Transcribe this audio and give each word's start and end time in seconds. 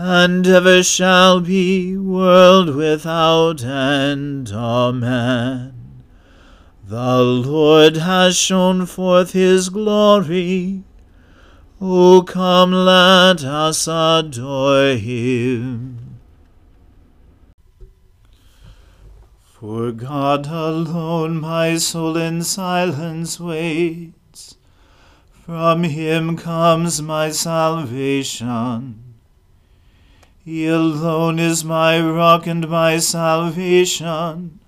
and 0.00 0.46
ever 0.46 0.80
shall 0.80 1.40
be, 1.40 1.96
world 1.96 2.72
without 2.76 3.64
end. 3.64 4.48
Amen. 4.52 6.04
The 6.86 7.18
Lord 7.18 7.96
has 7.96 8.36
shown 8.38 8.86
forth 8.86 9.32
his 9.32 9.70
glory. 9.70 10.84
O 11.80 12.22
come, 12.22 12.70
let 12.70 13.42
us 13.42 13.88
adore 13.88 14.94
him. 14.94 16.20
For 19.42 19.90
God 19.90 20.46
alone 20.46 21.40
my 21.40 21.76
soul 21.76 22.16
in 22.16 22.44
silence 22.44 23.40
waits. 23.40 24.54
From 25.32 25.82
him 25.82 26.36
comes 26.36 27.02
my 27.02 27.32
salvation. 27.32 29.07
He 30.50 30.66
alone 30.66 31.38
is 31.38 31.62
my 31.62 32.00
rock 32.00 32.46
and 32.46 32.66
my 32.70 32.96
salvation, 32.96 34.60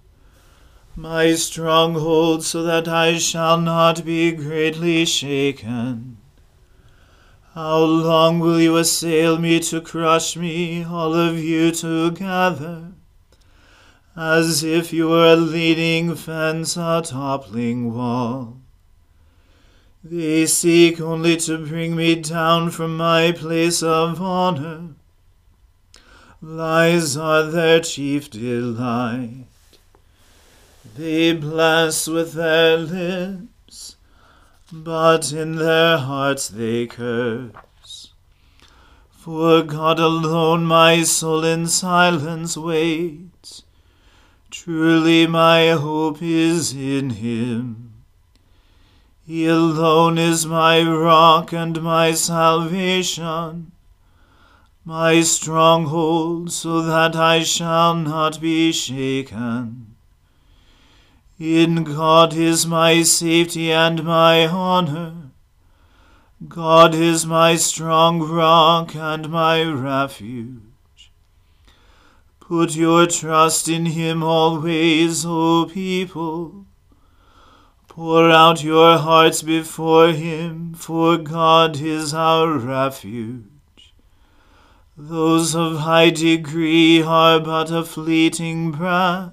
my 0.94 1.32
stronghold, 1.32 2.44
so 2.44 2.62
that 2.64 2.86
I 2.86 3.16
shall 3.16 3.58
not 3.58 4.04
be 4.04 4.30
greatly 4.32 5.06
shaken. 5.06 6.18
How 7.54 7.78
long 7.78 8.40
will 8.40 8.60
you 8.60 8.76
assail 8.76 9.38
me 9.38 9.58
to 9.60 9.80
crush 9.80 10.36
me, 10.36 10.84
all 10.84 11.14
of 11.14 11.38
you 11.38 11.70
together? 11.70 12.92
As 14.14 14.62
if 14.62 14.92
you 14.92 15.08
were 15.08 15.32
a 15.32 15.36
leaning 15.36 16.14
fence, 16.14 16.76
a 16.76 17.00
toppling 17.02 17.94
wall. 17.94 18.58
They 20.04 20.44
seek 20.44 21.00
only 21.00 21.38
to 21.38 21.56
bring 21.56 21.96
me 21.96 22.16
down 22.16 22.68
from 22.68 22.98
my 22.98 23.32
place 23.32 23.82
of 23.82 24.20
honor. 24.20 24.96
Lies 26.42 27.16
are 27.16 27.44
their 27.44 27.80
chief 27.80 28.30
delight. 28.30 29.46
They 30.96 31.32
bless 31.32 32.06
with 32.06 32.32
their 32.32 32.76
lips 32.76 33.96
but 34.72 35.32
in 35.32 35.56
their 35.56 35.98
hearts 35.98 36.48
they 36.48 36.86
curse. 36.86 38.12
For 39.10 39.62
God 39.62 39.98
alone 39.98 40.64
my 40.64 41.02
soul 41.02 41.44
in 41.44 41.66
silence 41.66 42.56
waits. 42.56 43.64
Truly 44.50 45.26
my 45.26 45.70
hope 45.70 46.22
is 46.22 46.72
in 46.72 47.10
him. 47.10 47.92
He 49.26 49.46
alone 49.46 50.18
is 50.18 50.46
my 50.46 50.82
rock 50.82 51.52
and 51.52 51.82
my 51.82 52.12
salvation, 52.12 53.72
my 54.84 55.20
stronghold, 55.20 56.50
so 56.50 56.82
that 56.82 57.14
I 57.14 57.42
shall 57.42 57.94
not 57.94 58.40
be 58.40 58.72
shaken. 58.72 59.94
In 61.38 61.84
God 61.84 62.34
is 62.34 62.66
my 62.66 63.02
safety 63.02 63.72
and 63.72 64.04
my 64.04 64.46
honor. 64.46 65.30
God 66.48 66.94
is 66.94 67.26
my 67.26 67.56
strong 67.56 68.20
rock 68.22 68.94
and 68.94 69.28
my 69.28 69.62
refuge. 69.62 70.62
Put 72.40 72.74
your 72.74 73.06
trust 73.06 73.68
in 73.68 73.86
him 73.86 74.22
always, 74.22 75.24
O 75.26 75.66
people. 75.66 76.66
Pour 77.88 78.30
out 78.30 78.64
your 78.64 78.98
hearts 78.98 79.42
before 79.42 80.08
him, 80.08 80.74
for 80.74 81.18
God 81.18 81.80
is 81.80 82.14
our 82.14 82.48
refuge. 82.56 83.49
Those 84.96 85.54
of 85.54 85.78
high 85.78 86.10
degree 86.10 87.02
are 87.02 87.40
but 87.40 87.70
a 87.70 87.84
fleeting 87.84 88.72
breath 88.72 89.32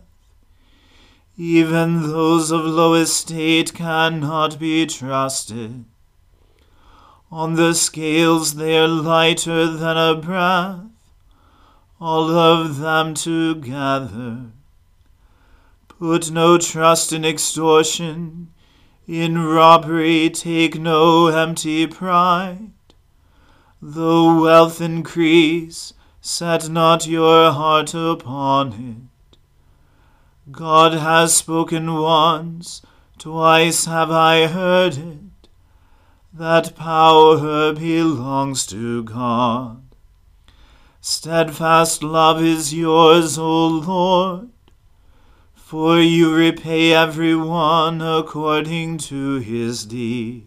even 1.39 2.01
those 2.01 2.49
of 2.49 2.65
low 2.65 2.95
estate 2.95 3.71
cannot 3.75 4.57
be 4.57 4.87
trusted. 4.87 5.85
On 7.31 7.53
the 7.53 7.75
scales 7.75 8.55
they 8.55 8.75
are 8.79 8.87
lighter 8.87 9.67
than 9.67 9.97
a 9.97 10.15
breath, 10.15 10.79
all 12.01 12.31
of 12.31 12.79
them 12.79 13.13
together. 13.13 14.45
Put 15.87 16.31
no 16.31 16.57
trust 16.57 17.13
in 17.13 17.23
extortion, 17.23 18.51
in 19.07 19.37
robbery 19.37 20.31
take 20.31 20.79
no 20.79 21.27
empty 21.27 21.85
pride. 21.85 22.71
Though 23.81 24.41
wealth 24.41 24.81
increase, 24.81 25.93
set 26.19 26.69
not 26.69 27.05
your 27.07 27.51
heart 27.51 27.93
upon 27.93 29.09
it. 29.31 29.37
God 30.51 30.93
has 30.93 31.35
spoken 31.35 31.93
once, 31.93 32.81
twice 33.17 33.85
have 33.85 34.11
I 34.11 34.47
heard 34.47 34.97
it 34.97 35.27
that 36.37 36.75
power 36.75 37.73
belongs 37.73 38.65
to 38.67 39.03
God. 39.03 39.83
Steadfast 41.01 42.03
love 42.03 42.41
is 42.43 42.73
yours, 42.73 43.37
O 43.37 43.67
Lord, 43.67 44.49
for 45.53 45.99
you 45.99 46.33
repay 46.33 46.93
every 46.93 47.35
one 47.35 48.01
according 48.01 48.97
to 48.99 49.39
his 49.39 49.85
deeds. 49.85 50.46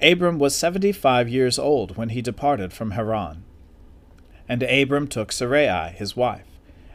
Abram 0.00 0.38
was 0.38 0.54
seventy 0.54 0.92
five 0.92 1.28
years 1.28 1.58
old 1.58 1.96
when 1.96 2.10
he 2.10 2.22
departed 2.22 2.72
from 2.72 2.92
Haran. 2.92 3.42
And 4.48 4.62
Abram 4.62 5.08
took 5.08 5.32
Sarai 5.32 5.90
his 5.90 6.16
wife, 6.16 6.46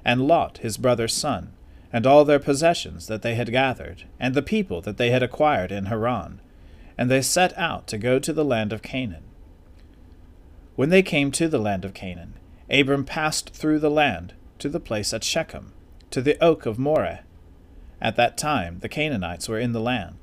and 0.06 0.28
Lot 0.28 0.60
his 0.60 0.78
brother's 0.78 1.14
son, 1.14 1.54
and 1.92 2.08
all 2.08 2.26
their 2.26 2.40
possessions 2.40 3.08
that 3.08 3.22
they 3.22 3.36
had 3.36 3.52
gathered, 3.52 4.06
and 4.20 4.34
the 4.34 4.42
people 4.42 4.82
that 4.82 4.98
they 4.98 5.12
had 5.12 5.22
acquired 5.22 5.72
in 5.72 5.86
Haran, 5.86 6.40
and 6.98 7.12
they 7.12 7.22
set 7.22 7.56
out 7.58 7.88
to 7.88 7.98
go 7.98 8.20
to 8.20 8.34
the 8.34 8.46
land 8.46 8.72
of 8.72 8.82
Canaan. 8.82 9.24
When 10.76 10.90
they 10.90 11.04
came 11.04 11.30
to 11.32 11.48
the 11.48 11.60
land 11.60 11.86
of 11.86 11.94
Canaan, 11.94 12.34
Abram 12.70 13.06
passed 13.06 13.54
through 13.54 13.80
the 13.80 13.92
land 13.92 14.34
to 14.60 14.70
the 14.70 14.80
place 14.80 15.14
at 15.14 15.24
Shechem, 15.24 15.74
to 16.10 16.22
the 16.22 16.42
oak 16.42 16.66
of 16.66 16.80
Moreh. 16.80 17.20
At 18.02 18.16
that 18.16 18.38
time 18.38 18.80
the 18.80 18.90
Canaanites 18.90 19.50
were 19.50 19.60
in 19.60 19.74
the 19.74 19.80
land. 19.82 20.23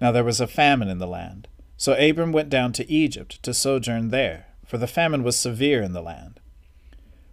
Now 0.00 0.12
there 0.12 0.24
was 0.24 0.40
a 0.40 0.46
famine 0.46 0.88
in 0.88 0.98
the 0.98 1.06
land. 1.06 1.48
So 1.76 1.92
Abram 1.94 2.32
went 2.32 2.48
down 2.48 2.72
to 2.74 2.90
Egypt 2.90 3.42
to 3.42 3.52
sojourn 3.52 4.08
there, 4.08 4.46
for 4.66 4.78
the 4.78 4.86
famine 4.86 5.22
was 5.22 5.36
severe 5.36 5.82
in 5.82 5.92
the 5.92 6.02
land. 6.02 6.40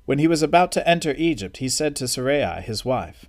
When 0.05 0.19
he 0.19 0.27
was 0.27 0.43
about 0.43 0.71
to 0.73 0.87
enter 0.87 1.13
Egypt, 1.17 1.57
he 1.57 1.69
said 1.69 1.95
to 1.95 2.07
Sarai 2.07 2.61
his 2.61 2.83
wife, 2.83 3.25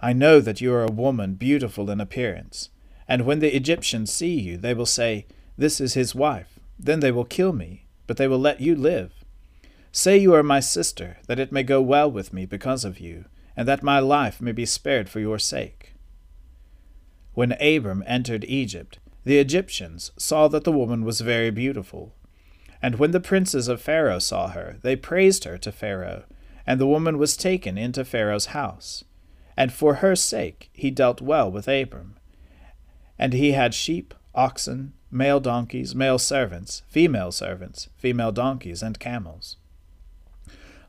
I 0.00 0.12
know 0.12 0.40
that 0.40 0.60
you 0.60 0.72
are 0.72 0.84
a 0.84 0.92
woman 0.92 1.34
beautiful 1.34 1.90
in 1.90 2.00
appearance, 2.00 2.70
and 3.08 3.26
when 3.26 3.40
the 3.40 3.54
Egyptians 3.56 4.12
see 4.12 4.38
you, 4.38 4.56
they 4.56 4.74
will 4.74 4.86
say, 4.86 5.26
this 5.56 5.80
is 5.80 5.94
his 5.94 6.14
wife. 6.14 6.60
Then 6.78 7.00
they 7.00 7.10
will 7.10 7.24
kill 7.24 7.52
me, 7.52 7.86
but 8.06 8.16
they 8.16 8.28
will 8.28 8.38
let 8.38 8.60
you 8.60 8.76
live. 8.76 9.24
Say 9.90 10.16
you 10.18 10.32
are 10.34 10.44
my 10.44 10.60
sister, 10.60 11.16
that 11.26 11.40
it 11.40 11.50
may 11.50 11.64
go 11.64 11.82
well 11.82 12.08
with 12.08 12.32
me 12.32 12.46
because 12.46 12.84
of 12.84 13.00
you, 13.00 13.24
and 13.56 13.66
that 13.66 13.82
my 13.82 13.98
life 13.98 14.40
may 14.40 14.52
be 14.52 14.66
spared 14.66 15.08
for 15.08 15.18
your 15.18 15.40
sake. 15.40 15.94
When 17.38 17.52
Abram 17.60 18.02
entered 18.04 18.44
Egypt, 18.48 18.98
the 19.22 19.38
Egyptians 19.38 20.10
saw 20.16 20.48
that 20.48 20.64
the 20.64 20.72
woman 20.72 21.04
was 21.04 21.20
very 21.20 21.52
beautiful. 21.52 22.12
And 22.82 22.98
when 22.98 23.12
the 23.12 23.20
princes 23.20 23.68
of 23.68 23.80
Pharaoh 23.80 24.18
saw 24.18 24.48
her, 24.48 24.78
they 24.82 24.96
praised 24.96 25.44
her 25.44 25.56
to 25.58 25.70
Pharaoh, 25.70 26.24
and 26.66 26.80
the 26.80 26.86
woman 26.88 27.16
was 27.16 27.36
taken 27.36 27.78
into 27.78 28.04
Pharaoh's 28.04 28.46
house. 28.46 29.04
And 29.56 29.72
for 29.72 30.02
her 30.02 30.16
sake 30.16 30.68
he 30.72 30.90
dealt 30.90 31.20
well 31.20 31.48
with 31.48 31.68
Abram. 31.68 32.16
And 33.20 33.32
he 33.32 33.52
had 33.52 33.72
sheep, 33.72 34.14
oxen, 34.34 34.94
male 35.08 35.38
donkeys, 35.38 35.94
male 35.94 36.18
servants, 36.18 36.82
female 36.88 37.30
servants, 37.30 37.88
female 37.96 38.32
donkeys, 38.32 38.82
and 38.82 38.98
camels. 38.98 39.58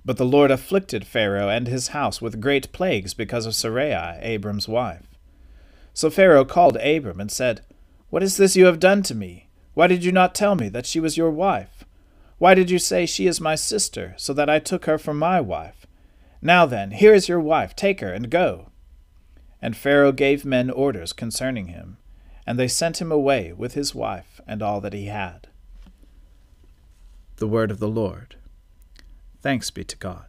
But 0.03 0.17
the 0.17 0.25
Lord 0.25 0.49
afflicted 0.49 1.05
Pharaoh 1.05 1.47
and 1.47 1.67
his 1.67 1.89
house 1.89 2.23
with 2.23 2.41
great 2.41 2.71
plagues 2.71 3.13
because 3.13 3.45
of 3.45 3.53
Sarai, 3.53 4.17
Abram's 4.23 4.67
wife. 4.67 5.05
So 5.99 6.09
Pharaoh 6.09 6.45
called 6.45 6.77
Abram 6.77 7.19
and 7.19 7.29
said, 7.29 7.59
What 8.09 8.23
is 8.23 8.37
this 8.37 8.55
you 8.55 8.67
have 8.67 8.79
done 8.79 9.03
to 9.03 9.13
me? 9.13 9.49
Why 9.73 9.87
did 9.87 10.01
you 10.01 10.13
not 10.13 10.33
tell 10.33 10.55
me 10.55 10.69
that 10.69 10.85
she 10.85 11.01
was 11.01 11.17
your 11.17 11.29
wife? 11.29 11.83
Why 12.37 12.53
did 12.53 12.71
you 12.71 12.79
say 12.79 13.05
she 13.05 13.27
is 13.27 13.41
my 13.41 13.55
sister, 13.55 14.13
so 14.15 14.31
that 14.31 14.49
I 14.49 14.59
took 14.59 14.85
her 14.85 14.97
for 14.97 15.13
my 15.13 15.41
wife? 15.41 15.85
Now 16.41 16.65
then, 16.65 16.91
here 16.91 17.13
is 17.13 17.27
your 17.27 17.41
wife, 17.41 17.75
take 17.75 17.99
her 17.99 18.13
and 18.13 18.29
go. 18.29 18.69
And 19.61 19.75
Pharaoh 19.75 20.13
gave 20.13 20.45
men 20.45 20.69
orders 20.69 21.11
concerning 21.11 21.67
him 21.67 21.97
and 22.47 22.57
they 22.57 22.69
sent 22.69 23.01
him 23.01 23.11
away 23.11 23.51
with 23.51 23.73
his 23.73 23.93
wife 23.93 24.39
and 24.47 24.61
all 24.63 24.79
that 24.79 24.93
he 24.93 25.07
had. 25.07 25.49
The 27.35 27.47
word 27.49 27.71
of 27.71 27.79
the 27.79 27.89
Lord. 27.89 28.37
Thanks 29.41 29.69
be 29.69 29.83
to 29.83 29.97
God. 29.97 30.28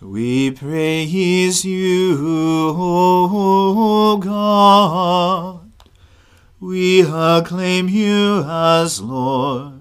We 0.00 0.50
praise 0.50 1.64
you, 1.64 2.74
O 2.78 4.16
God. 4.16 5.70
We 6.58 7.02
acclaim 7.02 7.88
you 7.88 8.44
as 8.46 9.00
Lord. 9.00 9.74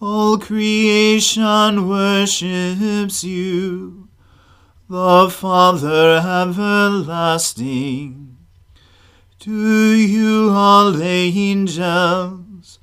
All 0.00 0.38
creation 0.38 1.88
worships 1.88 3.24
you, 3.24 4.08
the 4.88 5.28
Father 5.30 6.18
everlasting 6.18 8.28
to 9.40 9.94
you 9.94 10.50
all 10.50 11.00
angels, 11.00 12.78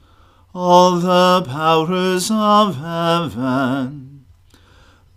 all 0.54 0.98
the 0.98 1.44
powers 1.46 2.32
of 2.32 2.78
heaven, 2.78 4.05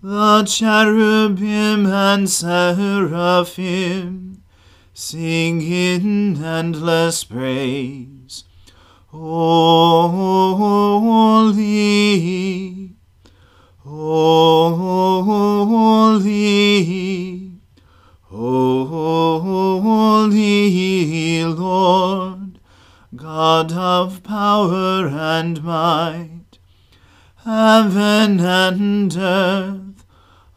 the 0.00 0.44
cherubim 0.44 1.84
and 1.86 2.30
seraphim, 2.30 3.64
sing 4.94 5.60
in 5.60 6.40
endless 6.42 7.24
praise. 7.24 8.44
Holy, 9.08 10.54
holy, 13.78 14.80
Holy 18.30 19.04
Lord, 21.44 22.60
God 23.16 23.72
of 23.72 24.22
power 24.22 25.08
and 25.08 25.64
might, 25.64 26.58
Heaven 27.44 28.38
and 28.38 29.16
earth 29.16 29.87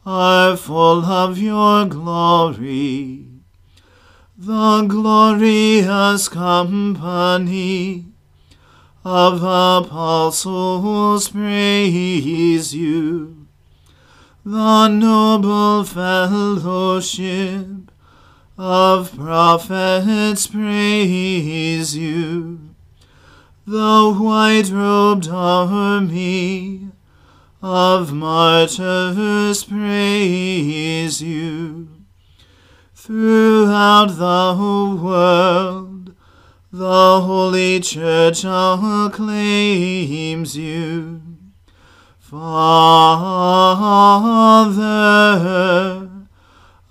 are 0.05 0.55
full 0.57 1.05
of 1.05 1.37
your 1.37 1.85
glory. 1.85 3.27
The 4.37 4.85
glorious 4.87 6.27
company 6.27 8.05
of 9.05 9.43
apostles 9.43 11.29
praise 11.29 12.73
you. 12.73 13.47
The 14.43 14.87
noble 14.87 15.83
fellowship 15.83 17.67
of 18.57 19.15
prophets 19.15 20.47
praise 20.47 21.95
you 21.95 22.71
the 23.67 24.13
white 24.13 24.69
robed 24.69 25.29
army 25.29 26.90
of 27.61 28.11
martyrs 28.11 29.63
praise 29.63 31.21
you. 31.21 31.89
Throughout 32.95 34.07
the 34.17 34.55
world, 35.01 36.15
the 36.71 37.21
Holy 37.21 37.79
Church 37.79 38.43
acclaims 38.45 39.15
you. 40.57 41.21
Father 42.19 42.61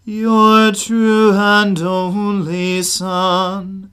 your 0.03 0.71
true 0.71 1.33
and 1.33 1.79
only 1.79 2.81
Son, 2.81 3.90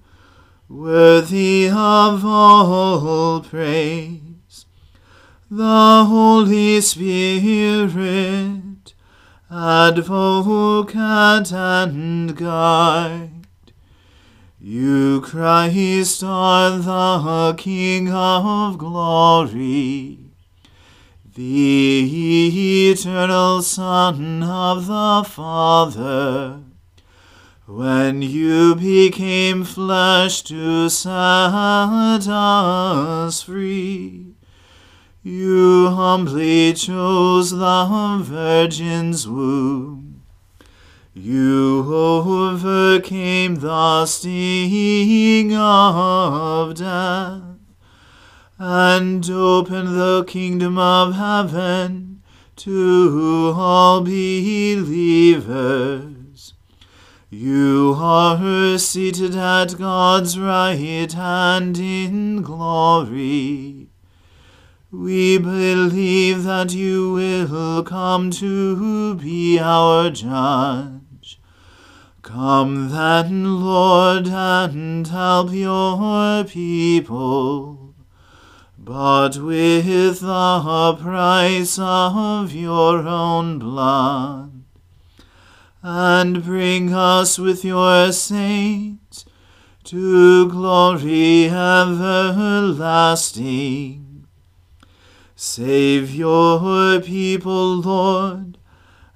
worthy 0.69 1.69
of 1.69 2.25
all 2.25 3.41
praise. 3.41 4.67
The 5.51 6.05
Holy 6.07 6.81
Spirit, 6.81 8.95
advocate 9.51 11.53
and 11.53 12.37
guide. 12.37 13.31
You, 14.61 15.21
Christ, 15.23 16.23
are 16.23 16.79
the 16.79 17.55
King 17.57 18.13
of 18.13 18.79
glory 18.79 20.29
the 21.39 22.91
eternal 22.91 23.63
Son 23.63 24.43
of 24.43 24.89
the 24.89 25.23
Father, 25.25 26.59
when 27.69 28.23
you 28.23 28.75
became 28.75 29.63
flesh 29.63 30.41
to 30.41 30.89
set 30.89 31.11
us 32.27 33.43
free, 33.43 34.33
you 35.23 35.91
humbly 35.91 36.73
chose 36.73 37.51
the 37.51 38.19
Virgin's 38.23 39.29
womb. 39.29 40.23
You 41.13 41.85
overcame 41.95 43.57
the 43.57 44.07
sting 44.07 45.55
of 45.55 46.75
death 46.75 47.43
and 48.59 49.29
opened 49.29 49.89
the 49.89 50.25
kingdom 50.27 50.79
of 50.79 51.17
heaven 51.17 52.23
to 52.57 53.53
all 53.55 54.01
believers. 54.01 54.79
You 57.31 57.95
are 57.99 58.79
seated 58.79 59.37
at 59.37 59.77
God's 59.79 60.39
right 60.39 61.13
hand 61.13 61.79
in 61.79 62.41
glory. 62.41 63.89
We 64.91 65.37
believe 65.37 66.45
that 66.45 66.73
you 66.73 67.13
will 67.13 67.83
come 67.83 68.31
to 68.31 69.15
be 69.17 69.59
our 69.59 70.09
judge. 70.09 71.41
Come 72.23 72.89
then, 72.89 73.61
Lord, 73.63 74.27
and 74.29 75.07
help 75.07 75.53
your 75.53 76.45
people 76.45 77.95
but 78.89 79.37
with 79.37 80.21
the 80.21 80.99
price 80.99 81.79
of 81.79 82.55
your 82.55 83.07
own 83.07 83.59
blood. 83.59 84.48
And 85.91 86.45
bring 86.45 86.93
us 86.93 87.39
with 87.39 87.65
your 87.65 88.13
saints 88.13 89.25
to 89.85 90.51
glory 90.51 91.49
everlasting. 91.49 92.77
Save 95.35 96.15
your 96.15 97.01
people, 97.01 97.77
Lord, 97.77 98.59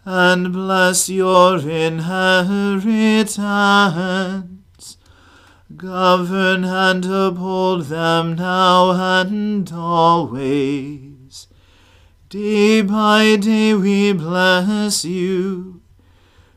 and 0.06 0.50
bless 0.50 1.10
your 1.10 1.58
inheritance 1.58 3.36
Govern 5.76 6.64
and 6.64 7.04
uphold 7.04 7.82
them 7.86 8.36
now 8.36 8.92
and 9.20 9.70
always. 9.70 11.48
Day 12.30 12.80
by 12.80 13.36
day 13.36 13.74
we 13.74 14.14
bless 14.14 15.04
you. 15.04 15.81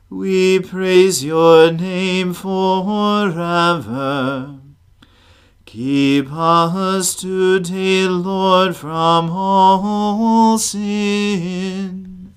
We 0.09 0.59
praise 0.59 1.25
your 1.25 1.71
name 1.71 2.33
forever. 2.33 3.35
Keep 5.65 6.31
us 6.31 7.15
today, 7.15 8.07
Lord, 8.07 8.75
from 8.75 9.31
all 9.31 10.57
sin. 10.59 12.33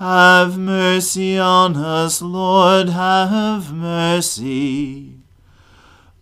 Have 0.00 0.58
mercy 0.58 1.38
on 1.38 1.76
us, 1.76 2.20
Lord, 2.20 2.88
have 2.88 3.72
mercy. 3.72 5.14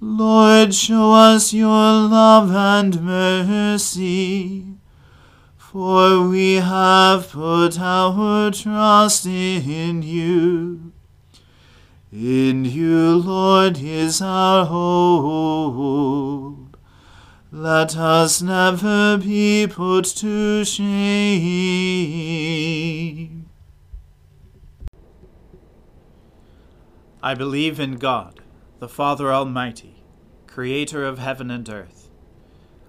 Lord, 0.01 0.75
show 0.75 1.13
us 1.13 1.53
your 1.53 1.69
love 1.69 2.55
and 2.55 3.03
mercy, 3.03 4.68
for 5.71 6.27
we 6.27 6.55
have 6.55 7.31
put 7.31 7.79
our 7.79 8.51
trust 8.51 9.27
in 9.27 10.01
you. 10.01 10.95
In 12.11 12.65
you, 12.65 13.19
Lord, 13.19 13.77
is 13.79 14.23
our 14.23 14.65
hope. 14.65 16.75
Let 17.53 17.99
us 17.99 18.41
never 18.41 19.19
be 19.19 19.67
put 19.67 20.07
to 20.17 20.65
shame. 20.65 20.87
I 27.23 27.35
believe 27.35 27.79
in 27.79 27.97
God 27.97 28.41
the 28.79 28.89
Father 28.89 29.31
Almighty, 29.31 30.03
creator 30.47 31.05
of 31.05 31.19
heaven 31.19 31.51
and 31.51 31.69
earth. 31.69 32.08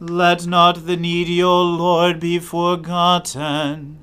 Let 0.00 0.46
not 0.46 0.86
the 0.86 0.96
needy, 0.96 1.42
O 1.42 1.60
Lord, 1.60 2.20
be 2.20 2.38
forgotten, 2.38 3.98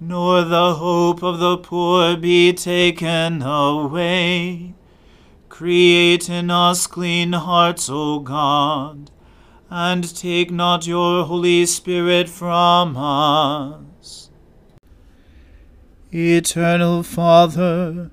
nor 0.00 0.42
the 0.42 0.74
hope 0.74 1.22
of 1.22 1.38
the 1.38 1.56
poor 1.56 2.16
be 2.16 2.52
taken 2.52 3.40
away. 3.40 4.74
Create 5.48 6.28
in 6.28 6.50
us 6.50 6.88
clean 6.88 7.32
hearts, 7.32 7.88
O 7.88 8.18
God, 8.18 9.12
and 9.70 10.16
take 10.16 10.50
not 10.50 10.88
your 10.88 11.24
Holy 11.24 11.64
Spirit 11.64 12.28
from 12.28 12.96
us. 12.96 14.30
Eternal 16.12 17.04
Father, 17.04 18.10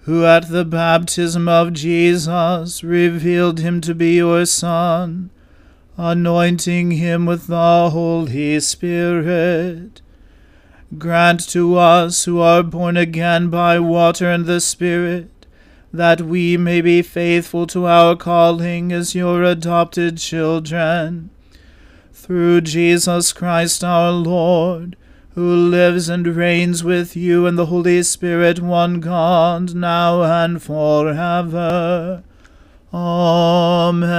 who 0.00 0.26
at 0.26 0.50
the 0.50 0.66
baptism 0.66 1.48
of 1.48 1.72
Jesus 1.72 2.84
revealed 2.84 3.58
him 3.60 3.80
to 3.80 3.94
be 3.94 4.16
your 4.16 4.44
Son, 4.44 5.30
anointing 5.98 6.92
him 6.92 7.26
with 7.26 7.48
the 7.48 7.90
Holy 7.90 8.60
Spirit, 8.60 10.00
grant 10.96 11.48
to 11.48 11.76
us 11.76 12.24
who 12.24 12.38
are 12.38 12.62
born 12.62 12.96
again 12.96 13.50
by 13.50 13.80
water 13.80 14.30
and 14.30 14.46
the 14.46 14.60
Spirit, 14.60 15.28
that 15.92 16.20
we 16.20 16.56
may 16.56 16.80
be 16.80 17.02
faithful 17.02 17.66
to 17.66 17.84
our 17.86 18.14
calling 18.14 18.92
as 18.92 19.16
your 19.16 19.42
adopted 19.42 20.18
children. 20.18 21.30
Through 22.12 22.60
Jesus 22.60 23.32
Christ 23.32 23.82
our 23.82 24.12
Lord, 24.12 24.94
who 25.34 25.52
lives 25.52 26.08
and 26.08 26.28
reigns 26.28 26.84
with 26.84 27.16
you 27.16 27.44
and 27.46 27.58
the 27.58 27.66
Holy 27.66 28.04
Spirit, 28.04 28.60
one 28.60 29.00
God, 29.00 29.74
now 29.74 30.22
and 30.22 30.62
forever. 30.62 32.22
Amen. 32.92 34.18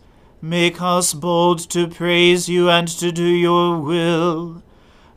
make 0.41 0.81
us 0.81 1.13
bold 1.13 1.59
to 1.69 1.87
praise 1.87 2.49
you 2.49 2.69
and 2.69 2.87
to 2.87 3.11
do 3.11 3.23
your 3.23 3.79
will, 3.79 4.63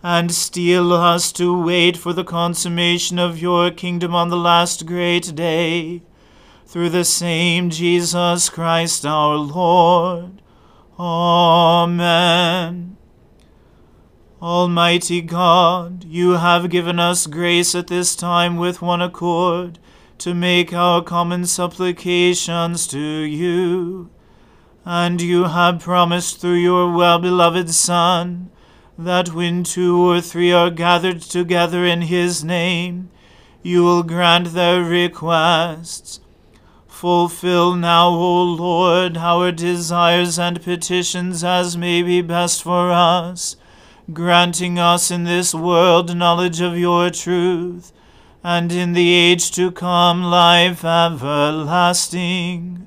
and 0.02 0.30
steel 0.30 0.92
us 0.92 1.32
to 1.32 1.58
wait 1.58 1.96
for 1.96 2.12
the 2.12 2.24
consummation 2.24 3.18
of 3.18 3.40
your 3.40 3.70
kingdom 3.70 4.14
on 4.14 4.28
the 4.28 4.36
last 4.36 4.84
great 4.84 5.34
day. 5.34 6.02
Through 6.66 6.90
the 6.90 7.04
same 7.04 7.70
Jesus 7.70 8.50
Christ 8.50 9.06
our 9.06 9.36
Lord. 9.36 10.42
Amen. 10.98 12.96
Almighty 14.42 15.22
God, 15.22 16.04
you 16.04 16.32
have 16.32 16.68
given 16.68 16.98
us 17.00 17.26
grace 17.26 17.74
at 17.74 17.86
this 17.86 18.14
time 18.14 18.56
with 18.56 18.82
one 18.82 19.00
accord 19.00 19.78
to 20.18 20.34
make 20.34 20.74
our 20.74 21.02
common 21.02 21.46
supplications 21.46 22.86
to 22.88 23.00
you. 23.00 24.10
And 24.84 25.20
you 25.20 25.44
have 25.44 25.80
promised 25.80 26.40
through 26.40 26.54
your 26.54 26.92
well 26.92 27.18
beloved 27.18 27.70
Son 27.70 28.50
that 28.98 29.34
when 29.34 29.64
two 29.64 29.98
or 29.98 30.20
three 30.20 30.52
are 30.52 30.70
gathered 30.70 31.22
together 31.22 31.84
in 31.84 32.02
his 32.02 32.44
name, 32.44 33.10
you 33.62 33.82
will 33.82 34.02
grant 34.02 34.52
their 34.52 34.82
requests. 34.82 36.20
Fulfill 36.86 37.74
now, 37.74 38.08
O 38.08 38.42
Lord, 38.42 39.16
our 39.16 39.52
desires 39.52 40.38
and 40.38 40.62
petitions 40.62 41.42
as 41.42 41.76
may 41.76 42.02
be 42.02 42.20
best 42.20 42.62
for 42.62 42.92
us 42.92 43.56
granting 44.12 44.78
us 44.78 45.10
in 45.10 45.24
this 45.24 45.54
world 45.54 46.14
knowledge 46.14 46.60
of 46.60 46.78
your 46.78 47.10
truth, 47.10 47.92
and 48.42 48.70
in 48.70 48.92
the 48.92 49.14
age 49.14 49.50
to 49.52 49.70
come 49.70 50.22
life 50.22 50.84
everlasting. 50.84 52.86